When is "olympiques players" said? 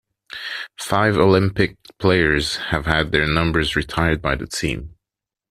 1.15-2.55